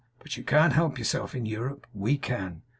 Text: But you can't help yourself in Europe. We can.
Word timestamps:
But 0.17 0.35
you 0.35 0.43
can't 0.43 0.73
help 0.73 0.97
yourself 0.97 1.35
in 1.35 1.45
Europe. 1.45 1.85
We 1.93 2.17
can. 2.17 2.63